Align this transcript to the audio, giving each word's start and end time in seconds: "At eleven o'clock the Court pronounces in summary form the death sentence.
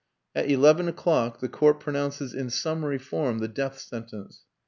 "At 0.33 0.49
eleven 0.49 0.87
o'clock 0.87 1.41
the 1.41 1.47
Court 1.47 1.79
pronounces 1.79 2.33
in 2.33 2.49
summary 2.49 2.97
form 2.97 3.37
the 3.37 3.47
death 3.47 3.77
sentence. 3.77 4.45